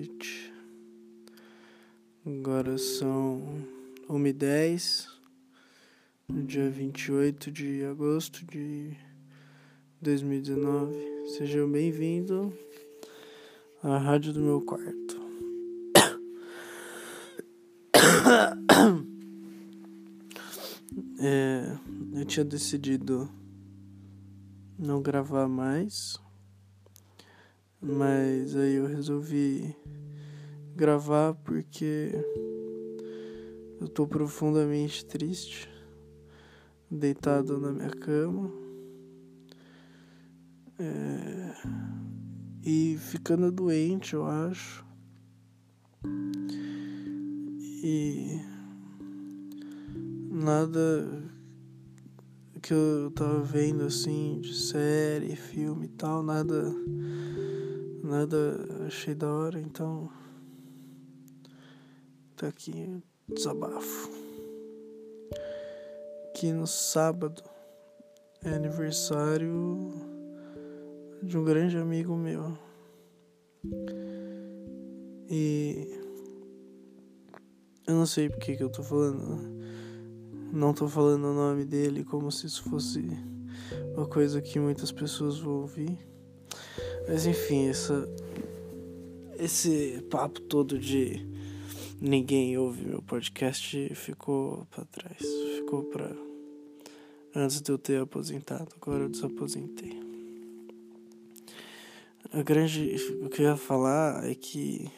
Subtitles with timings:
[0.00, 0.52] noite.
[2.26, 3.42] Agora são
[4.08, 5.06] 1h10,
[6.28, 8.96] no dia 28 de agosto de
[10.00, 10.96] 2019.
[11.36, 12.52] Sejam bem-vindos
[13.82, 15.20] à rádio do meu quarto.
[21.22, 21.76] É,
[22.14, 23.30] eu tinha decidido
[24.78, 26.18] não gravar mais
[27.80, 29.74] mas aí eu resolvi
[30.76, 32.12] gravar porque
[33.80, 35.68] eu tô profundamente triste,
[36.90, 38.50] deitado na minha cama.
[40.78, 41.54] É,
[42.62, 44.84] e ficando doente, eu acho.
[47.82, 48.38] E
[50.30, 51.30] nada
[52.60, 56.74] que eu tava vendo assim de série, filme e tal, nada
[58.10, 58.36] nada
[58.88, 60.10] achei da hora, então
[62.36, 64.10] tá aqui desabafo.
[66.34, 67.42] Que no sábado
[68.44, 69.92] é aniversário
[71.22, 72.58] de um grande amigo meu.
[75.30, 75.88] E
[77.86, 79.60] eu não sei porque que eu tô falando.
[80.52, 83.04] Não tô falando o nome dele como se isso fosse
[83.94, 86.09] uma coisa que muitas pessoas vão ouvir.
[87.10, 88.08] Mas enfim, essa,
[89.36, 91.26] esse papo todo de
[92.00, 95.18] ninguém ouve meu podcast ficou para trás.
[95.56, 96.16] Ficou para
[97.34, 98.68] antes de eu ter aposentado.
[98.80, 100.00] Agora eu desaposentei.
[102.32, 102.94] A grande.
[103.22, 104.88] O que eu ia falar é que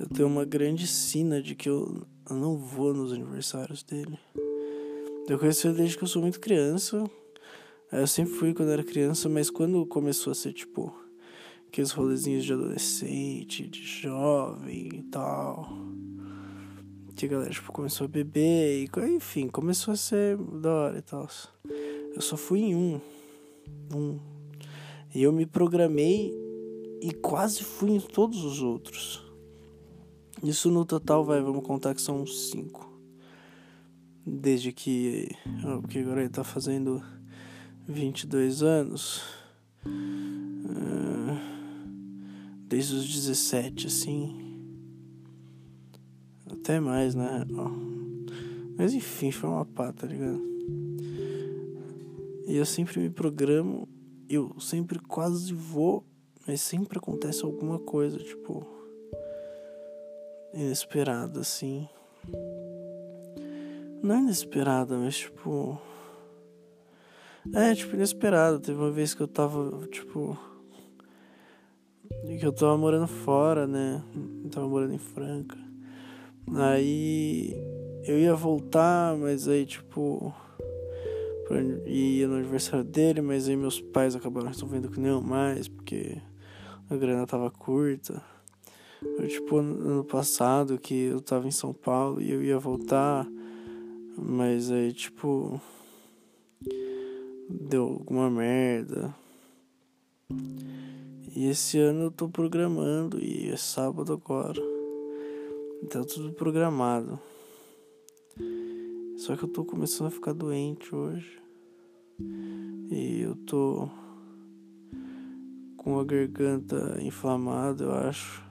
[0.00, 4.18] eu tenho uma grande sina de que eu, eu não vou nos aniversários dele.
[5.28, 7.04] Eu conheci ele desde que eu sou muito criança.
[7.92, 10.98] Eu sempre fui quando era criança, mas quando começou a ser tipo
[11.68, 15.68] aqueles rolezinhos de adolescente, de jovem e tal,
[17.14, 21.02] que a galera tipo, começou a beber e enfim, começou a ser da hora e
[21.02, 21.28] tal.
[22.14, 23.00] Eu só fui em um.
[23.94, 24.18] Um.
[25.14, 26.32] E eu me programei
[27.02, 29.22] e quase fui em todos os outros.
[30.42, 32.90] Isso no total vai, vamos contar que são cinco.
[34.26, 35.28] Desde que.
[35.82, 37.02] Porque agora ele tá fazendo
[37.86, 39.22] 22 anos.
[39.84, 41.36] Uh,
[42.68, 44.38] desde os 17, assim.
[46.50, 47.44] Até mais, né?
[48.76, 50.40] Mas enfim, foi uma pá, tá ligado?
[52.46, 53.88] E eu sempre me programo,
[54.28, 56.04] eu sempre quase vou,
[56.46, 58.66] mas sempre acontece alguma coisa, tipo.
[60.54, 61.88] Inesperada, assim.
[64.02, 65.80] Não é inesperada, mas tipo
[67.52, 68.60] é, tipo, inesperado.
[68.60, 70.38] Teve uma vez que eu tava, tipo.
[72.38, 74.02] Que eu tava morando fora, né?
[74.44, 75.58] Eu tava morando em Franca.
[76.54, 77.56] Aí
[78.04, 80.32] eu ia voltar, mas aí, tipo.
[81.86, 86.16] Ia no aniversário dele, mas aí meus pais acabaram resolvendo que não mais, porque
[86.88, 88.22] a grana tava curta.
[89.16, 93.26] Foi tipo ano passado que eu tava em São Paulo e eu ia voltar,
[94.16, 95.60] mas aí, tipo
[97.60, 99.14] deu alguma merda.
[101.34, 104.60] E esse ano eu tô programando e é sábado agora.
[105.90, 107.18] Tá tudo programado.
[109.18, 111.40] Só que eu tô começando a ficar doente hoje.
[112.90, 113.88] E eu tô
[115.76, 118.42] com a garganta inflamada, eu acho.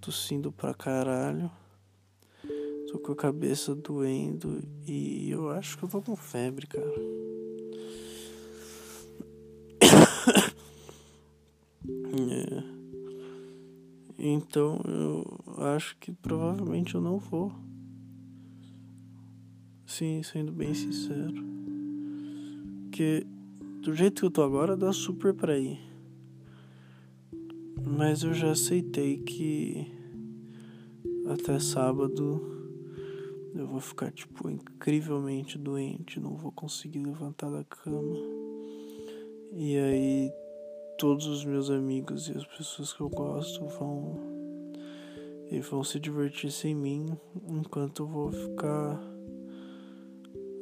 [0.00, 1.50] Tossindo pra caralho.
[2.90, 7.21] Tô com a cabeça doendo e eu acho que eu tô com febre, cara.
[14.24, 17.52] Então eu acho que provavelmente eu não vou.
[19.84, 21.44] Sim, sendo bem sincero.
[22.84, 23.26] Porque
[23.82, 25.80] do jeito que eu tô agora dá super pra ir.
[27.84, 29.92] Mas eu já aceitei que
[31.28, 32.40] até sábado
[33.56, 38.16] eu vou ficar tipo incrivelmente doente, não vou conseguir levantar da cama.
[39.50, 40.41] E aí
[40.98, 44.18] todos os meus amigos e as pessoas que eu gosto vão
[45.50, 47.16] e vão se divertir sem mim
[47.48, 49.00] enquanto eu vou ficar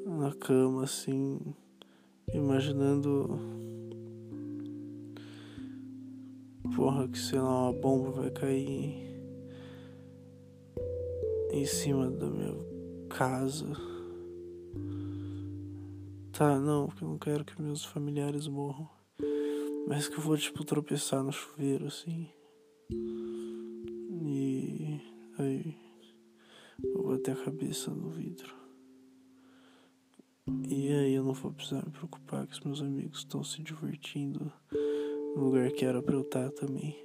[0.06, 1.38] na cama assim
[2.32, 3.38] imaginando
[6.74, 9.10] porra que sei lá uma bomba vai cair
[11.52, 12.54] em cima da minha
[13.08, 13.66] casa
[16.40, 18.88] Tá, não, porque eu não quero que meus familiares morram.
[19.90, 22.28] Mas que eu vou, tipo, tropeçar no chuveiro, assim.
[24.22, 25.00] E
[25.36, 25.76] aí
[26.94, 28.54] vou bater a cabeça no vidro.
[30.68, 34.52] E aí eu não vou precisar me preocupar que os meus amigos estão se divertindo
[35.34, 36.96] no lugar que era pra eu estar também.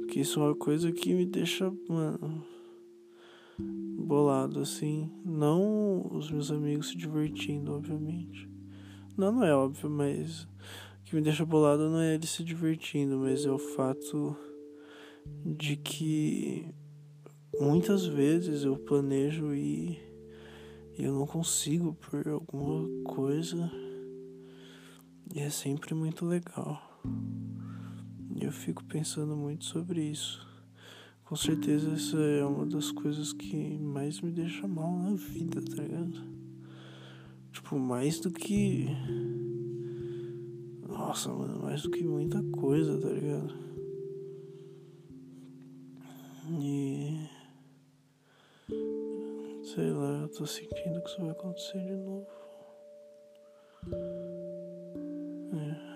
[0.00, 2.42] Porque isso é uma coisa que me deixa, mano,
[3.58, 5.12] bolado assim.
[5.26, 8.48] Não os meus amigos se divertindo, obviamente.
[9.14, 10.48] Não, não é óbvio, mas
[11.12, 14.34] que me deixa bolado não é eles se divertindo, mas é o fato
[15.44, 16.66] de que
[17.60, 20.00] muitas vezes eu planejo e
[20.98, 23.70] eu não consigo por alguma coisa.
[25.34, 26.80] E é sempre muito legal.
[28.34, 30.40] E eu fico pensando muito sobre isso.
[31.26, 35.82] Com certeza essa é uma das coisas que mais me deixa mal na vida, tá
[35.82, 36.22] ligado?
[37.52, 38.86] Tipo, mais do que.
[41.04, 43.52] Nossa, mano, mais do que muita coisa, tá ligado?
[46.60, 47.28] E.
[49.64, 52.26] Sei lá, eu tô sentindo que isso vai acontecer de novo.
[55.54, 55.92] É.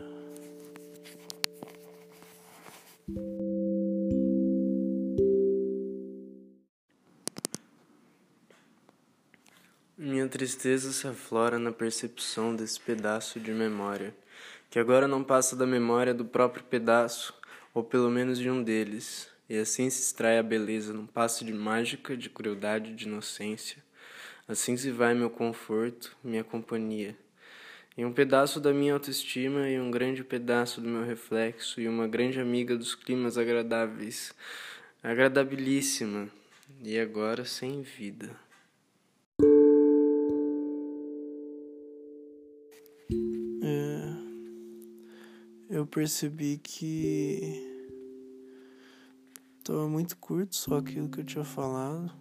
[9.96, 14.12] Minha tristeza se aflora na percepção desse pedaço de memória,
[14.70, 17.34] que agora não passa da memória do próprio pedaço,
[17.72, 21.52] ou pelo menos de um deles, e assim se extrai a beleza num passo de
[21.52, 23.84] mágica, de crueldade, de inocência.
[24.48, 27.16] Assim se vai meu conforto, minha companhia.
[27.96, 32.06] E um pedaço da minha autoestima e um grande pedaço do meu reflexo e uma
[32.06, 34.34] grande amiga dos climas agradáveis,
[35.02, 36.28] agradabilíssima,
[36.82, 38.45] e agora sem vida.
[45.76, 47.76] Eu percebi que
[49.66, 52.12] Tava muito curto só aquilo que eu tinha falado.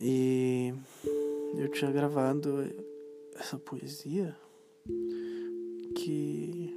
[0.00, 0.74] E
[1.54, 2.68] eu tinha gravado
[3.36, 4.36] essa poesia
[5.94, 6.76] que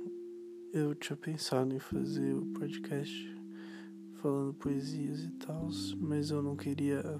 [0.71, 3.35] eu tinha pensado em fazer o podcast
[4.21, 5.67] falando poesias e tal,
[5.97, 7.19] mas eu não queria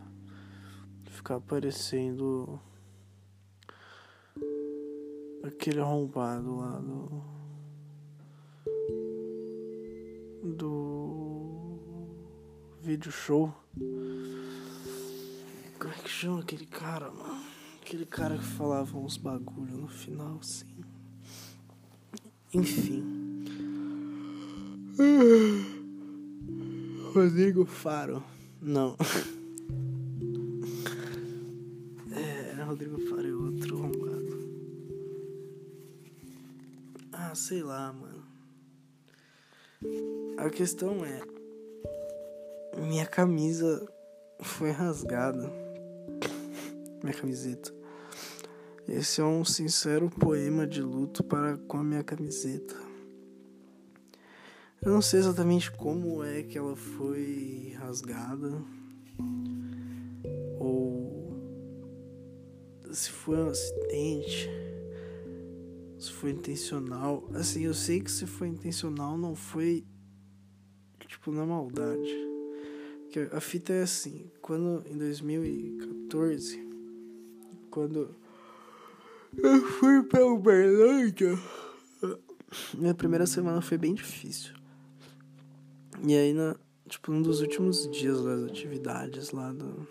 [1.05, 2.59] ficar aparecendo
[5.43, 7.40] aquele arrombado lá do
[10.43, 11.77] do
[12.81, 13.53] vídeo show.
[15.79, 17.41] Como é que chama aquele cara, mano?
[17.81, 20.67] Aquele cara que falava uns bagulho no final, assim.
[22.53, 23.03] Enfim.
[27.13, 28.23] Rodrigo Faro.
[28.61, 28.95] Não.
[32.13, 34.37] É, Rodrigo Faro é outro arrombado.
[37.13, 38.21] Ah, sei lá, mano.
[40.41, 41.21] A questão é
[42.81, 43.87] minha camisa
[44.41, 45.53] foi rasgada.
[47.03, 47.71] Minha camiseta.
[48.87, 52.73] Esse é um sincero poema de luto para com a minha camiseta.
[54.81, 58.63] Eu não sei exatamente como é que ela foi rasgada
[60.57, 61.39] ou
[62.91, 64.49] se foi um acidente,
[65.99, 67.29] se foi intencional.
[67.35, 69.85] Assim, eu sei que se foi intencional não foi
[71.11, 72.09] tipo na maldade.
[73.11, 76.65] Que a fita é assim, quando em 2014,
[77.69, 78.15] quando
[79.37, 81.37] eu fui pra Uberlândia,
[82.73, 84.53] minha primeira semana foi bem difícil.
[86.07, 86.55] E aí, na,
[86.87, 89.85] tipo, um dos últimos dias das atividades lá do,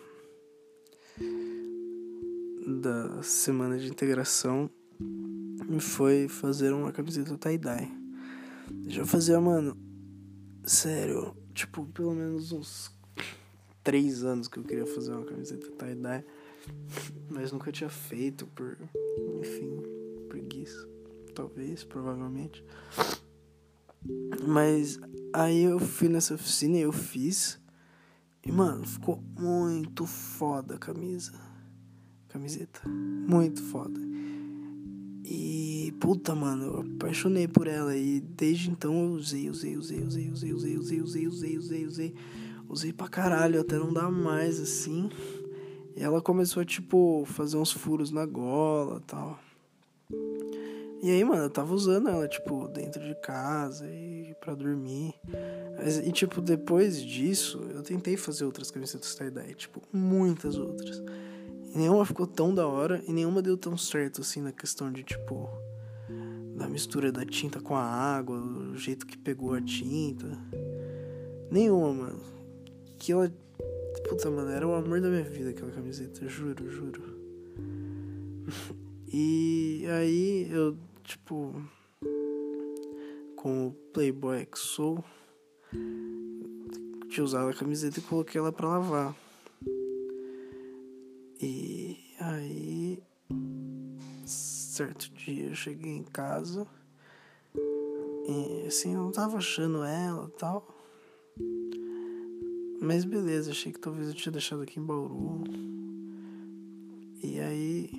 [2.81, 4.71] da semana de integração,
[5.79, 7.93] foi fazer uma camiseta tie-dye.
[8.87, 9.77] Já fazia, mano,
[10.65, 12.91] sério, tipo, pelo menos uns
[13.83, 16.25] três anos que eu queria fazer uma camiseta tie-dye,
[17.29, 18.77] mas nunca tinha feito por,
[19.41, 19.83] enfim,
[20.29, 20.89] preguiça,
[21.35, 22.65] talvez, provavelmente.
[24.47, 24.99] Mas
[25.33, 27.61] aí eu fui nessa oficina e eu fiz.
[28.45, 31.33] E, mano, ficou muito foda a camisa.
[32.29, 32.81] Camiseta.
[32.89, 34.01] Muito foda.
[35.33, 37.97] E, puta, mano, eu apaixonei por ela.
[37.97, 42.15] E desde então eu usei, usei, usei, usei, usei, usei, usei, usei, usei, usei, usei.
[42.69, 45.09] Usei pra caralho, até não dá mais, assim.
[45.97, 49.39] E ela começou a, tipo, fazer uns furos na gola tal.
[51.03, 55.15] E aí, mano, eu tava usando ela, tipo, dentro de casa e pra dormir.
[55.77, 61.01] Mas, e, tipo, depois disso, eu tentei fazer outras camisetas tie-dye, tipo, muitas outras.
[61.73, 65.05] E nenhuma ficou tão da hora e nenhuma deu tão certo, assim, na questão de,
[65.05, 65.49] tipo,
[66.57, 70.27] da mistura da tinta com a água, o jeito que pegou a tinta.
[71.51, 72.21] Nenhuma, mano.
[72.99, 73.33] Que ela.
[74.09, 77.03] Puta, mano, era o amor da minha vida aquela camiseta, juro, juro.
[79.13, 81.61] E aí eu, tipo.
[83.35, 85.03] Como playboy que sou,
[87.09, 89.17] tinha usado a camiseta e coloquei ela pra lavar.
[91.43, 93.03] E aí.
[94.27, 96.67] Certo dia eu cheguei em casa.
[98.29, 100.69] E assim, eu não tava achando ela e tal.
[102.81, 105.45] Mas beleza, achei que talvez eu tinha deixado aqui em Bauru.
[107.23, 107.91] E aí.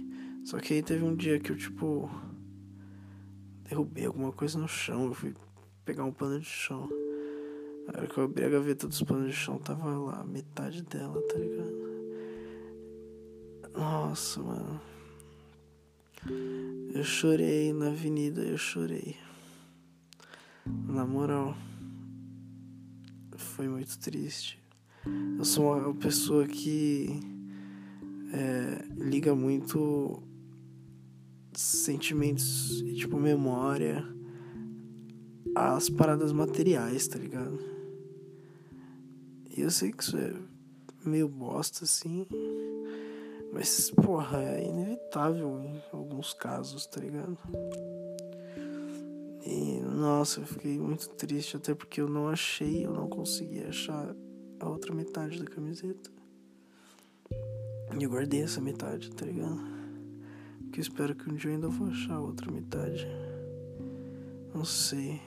[0.44, 2.10] Só que aí teve um dia que eu, tipo.
[3.64, 5.06] Derrubei alguma coisa no chão.
[5.06, 5.34] Eu fui
[5.84, 6.88] pegar um pano de chão.
[7.88, 11.20] Na hora que eu abri a gaveta dos panos de chão, tava lá, metade dela,
[11.24, 11.81] tá ligado?
[13.74, 14.82] Nossa, mano.
[16.94, 19.18] Eu chorei na avenida, eu chorei.
[20.66, 21.56] Na moral.
[23.36, 24.62] Foi muito triste.
[25.38, 27.20] Eu sou uma pessoa que
[28.34, 30.22] é, liga muito
[31.54, 34.06] sentimentos e tipo memória
[35.56, 37.60] às paradas materiais, tá ligado?
[39.50, 40.34] E eu sei que isso é
[41.04, 42.26] meio bosta assim,
[43.52, 47.38] mas porra, é inevitável em alguns casos, tá ligado?
[49.46, 54.16] E nossa, eu fiquei muito triste até porque eu não achei, eu não consegui achar
[54.60, 56.10] a outra metade da camiseta.
[58.00, 59.60] E eu guardei essa metade, tá ligado?
[60.64, 63.06] Porque eu espero que um dia eu ainda vou achar a outra metade.
[64.54, 65.20] Não sei.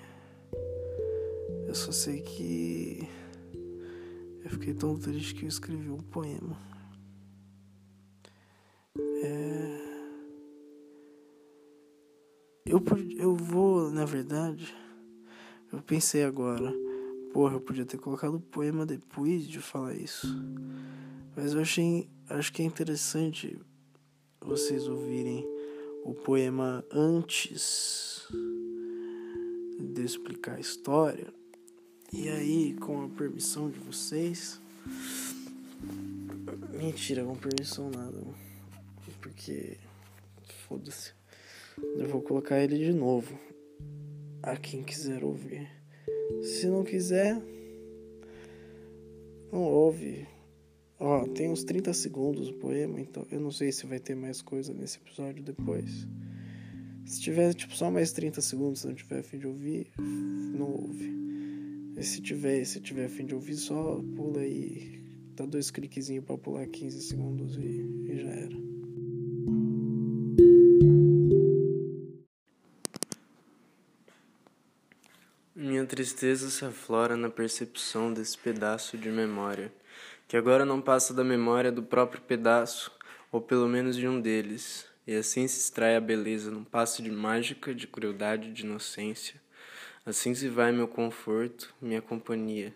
[1.67, 3.07] Eu só sei que.
[4.43, 6.57] Eu fiquei tão triste que eu escrevi um poema.
[12.75, 12.83] Eu,
[13.17, 14.75] eu vou, na verdade.
[15.73, 16.75] Eu pensei agora.
[17.33, 20.27] Porra, eu podia ter colocado o poema depois de falar isso.
[21.37, 22.09] Mas eu achei.
[22.29, 23.57] Acho que é interessante
[24.41, 25.47] vocês ouvirem
[26.05, 28.27] o poema antes
[29.79, 31.33] de eu explicar a história.
[32.13, 34.61] E aí, com a permissão de vocês.
[36.77, 38.21] Mentira, com permissão nada.
[39.21, 39.79] Porque.
[40.67, 41.13] Foda-se.
[41.97, 43.39] Eu vou colocar ele de novo.
[44.43, 45.69] A quem quiser ouvir.
[46.43, 47.41] Se não quiser,
[49.51, 50.27] não ouve.
[50.99, 54.41] Ó, tem uns 30 segundos o poema, então eu não sei se vai ter mais
[54.41, 56.07] coisa nesse episódio depois.
[57.05, 61.13] Se tiver tipo só mais 30 segundos, se não tiver fim de ouvir, não ouve.
[61.97, 65.03] E se tiver, se tiver fim de ouvir, só pula aí.
[65.37, 67.61] Dá dois cliquezinhos pra pular 15 segundos e,
[68.09, 68.74] e já era.
[75.85, 79.71] Minha tristeza se aflora na percepção desse pedaço de memória,
[80.27, 82.91] que agora não passa da memória do próprio pedaço,
[83.31, 87.11] ou pelo menos de um deles, e assim se extrai a beleza num passo de
[87.11, 89.39] mágica, de crueldade, de inocência.
[90.07, 92.75] Assim se vai meu conforto, minha companhia.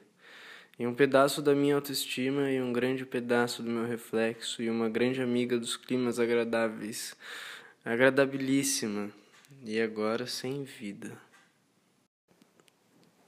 [0.78, 4.90] E um pedaço da minha autoestima e um grande pedaço do meu reflexo e uma
[4.90, 7.16] grande amiga dos climas agradáveis,
[7.82, 9.10] agradabilíssima,
[9.64, 11.27] e agora sem vida.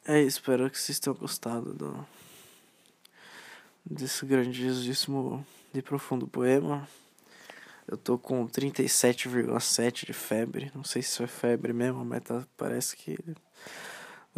[0.05, 2.07] É, espero que vocês tenham gostado do,
[3.85, 6.89] desse grandiosíssimo e profundo poema.
[7.87, 10.73] Eu tô com 37,7 de febre.
[10.75, 13.19] Não sei se isso é febre mesmo, mas tá, parece que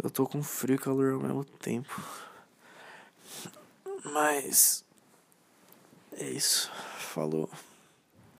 [0.01, 2.03] eu tô com frio e calor ao mesmo tempo.
[4.03, 4.83] Mas
[6.13, 6.69] é isso.
[6.97, 7.49] Falou.